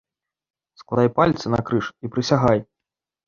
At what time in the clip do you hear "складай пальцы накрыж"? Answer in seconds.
0.81-1.85